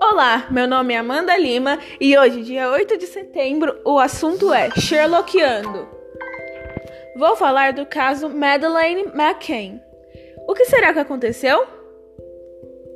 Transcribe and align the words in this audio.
Olá, 0.00 0.46
meu 0.50 0.68
nome 0.68 0.94
é 0.94 0.98
Amanda 0.98 1.36
Lima 1.36 1.78
e 2.00 2.16
hoje, 2.16 2.42
dia 2.42 2.70
8 2.70 2.96
de 2.96 3.06
setembro, 3.06 3.80
o 3.84 3.98
assunto 3.98 4.52
é 4.52 4.70
Sherlockiano. 4.70 5.88
Vou 7.16 7.34
falar 7.34 7.72
do 7.72 7.84
caso 7.84 8.28
Madeleine 8.28 9.10
McCain. 9.14 9.80
O 10.46 10.54
que 10.54 10.66
será 10.66 10.92
que 10.92 11.00
aconteceu? 11.00 11.66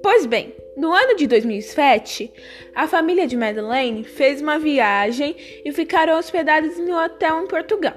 Pois 0.02 0.24
bem, 0.24 0.54
no 0.76 0.92
ano 0.92 1.16
de 1.16 1.26
2007, 1.26 2.32
a 2.74 2.86
família 2.86 3.26
de 3.26 3.36
Madeleine 3.36 4.04
fez 4.04 4.40
uma 4.40 4.58
viagem 4.58 5.34
e 5.64 5.72
ficaram 5.72 6.16
hospedados 6.16 6.78
em 6.78 6.92
um 6.92 6.96
hotel 6.96 7.42
em 7.42 7.48
Portugal. 7.48 7.96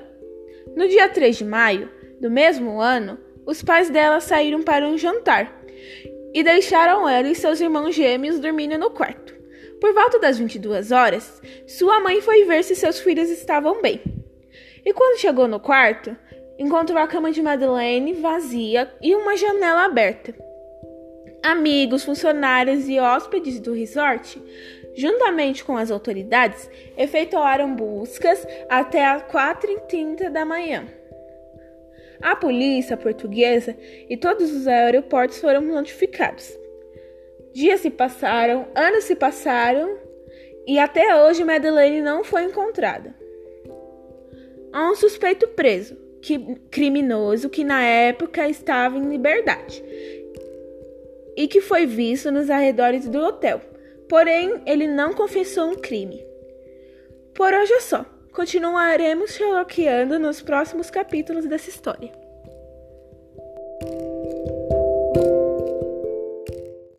No 0.76 0.88
dia 0.88 1.08
3 1.10 1.38
de 1.38 1.46
maio 1.46 1.90
do 2.20 2.32
mesmo 2.32 2.82
ano, 2.82 3.20
os 3.46 3.64
pais 3.64 3.90
dela 3.90 4.20
saíram 4.20 4.64
para 4.64 4.88
um 4.88 4.98
jantar 4.98 5.62
e 6.34 6.44
deixaram 6.44 7.08
ela 7.08 7.28
e 7.28 7.36
seus 7.36 7.60
irmãos 7.60 7.94
gêmeos 7.94 8.40
dormindo 8.40 8.78
no 8.78 8.92
quarto. 8.92 9.36
Por 9.80 9.94
volta 9.94 10.20
das 10.20 10.38
22 10.38 10.92
horas, 10.92 11.42
sua 11.68 12.00
mãe 12.00 12.22
foi 12.22 12.46
ver 12.46 12.64
se 12.64 12.76
seus 12.76 13.00
filhos 13.00 13.30
estavam 13.30 13.82
bem. 13.82 14.00
E 14.86 14.94
quando 14.94 15.20
chegou 15.20 15.48
no 15.48 15.60
quarto, 15.60 16.16
encontrou 16.58 17.00
a 17.00 17.08
cama 17.08 17.32
de 17.32 17.42
Madeleine 17.42 18.14
vazia 18.14 18.94
e 19.02 19.16
uma 19.16 19.36
janela 19.36 19.86
aberta. 19.86 20.34
Amigos, 21.44 22.04
funcionários 22.04 22.88
e 22.88 23.00
hóspedes 23.00 23.60
do 23.60 23.74
resort, 23.74 24.40
juntamente 24.96 25.64
com 25.64 25.76
as 25.76 25.90
autoridades, 25.90 26.70
efetuaram 26.96 27.76
buscas 27.76 28.46
até 28.70 29.04
às 29.04 29.24
4h30 29.24 30.30
da 30.30 30.46
manhã. 30.46 30.86
A 32.22 32.36
polícia 32.36 32.96
portuguesa 32.96 33.76
e 34.10 34.16
todos 34.16 34.52
os 34.52 34.68
aeroportos 34.68 35.40
foram 35.40 35.62
notificados. 35.62 36.58
Dias 37.54 37.82
se 37.82 37.90
passaram, 37.90 38.68
anos 38.76 39.06
se 39.06 39.16
passaram 39.16 39.98
e 40.68 40.80
até 40.80 41.16
hoje 41.24 41.44
Madeleine 41.44 42.02
não 42.02 42.24
foi 42.24 42.44
encontrada. 42.44 43.14
Há 44.72 44.90
um 44.90 44.96
suspeito 44.96 45.48
preso, 45.50 45.98
que, 46.22 46.56
criminoso, 46.70 47.50
que 47.50 47.64
na 47.64 47.84
época 47.84 48.48
estava 48.48 48.98
em 48.98 49.10
liberdade 49.10 49.84
e 51.36 51.48
que 51.48 51.60
foi 51.60 51.86
visto 51.86 52.32
nos 52.32 52.50
arredores 52.50 53.08
do 53.08 53.20
hotel. 53.20 53.60
Porém, 54.08 54.62
ele 54.66 54.88
não 54.88 55.14
confessou 55.14 55.72
um 55.72 55.76
crime. 55.76 56.24
Por 57.34 57.54
hoje 57.54 57.74
é 57.74 57.80
só. 57.80 58.06
Continuaremos 58.32 59.32
Sherlockeando 59.32 60.18
nos 60.18 60.42
próximos 60.42 60.90
capítulos 60.90 61.46
dessa 61.46 61.70
história. 61.70 62.12